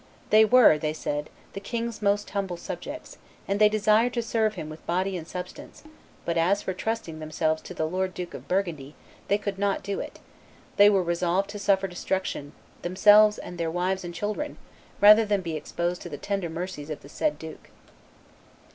[0.31, 4.67] "They were," they said, "the king's most humble subjects, and they desired to serve him
[4.67, 5.83] with body and substance;
[6.25, 8.95] but as for trusting themselves to the lord Duke of Burgundy,
[9.27, 10.17] they could not do it;
[10.77, 14.57] they were resolved to suffer destruction, themselves and their wives and children,
[14.99, 17.69] rather than be exposed to the tender mercies of the said duke."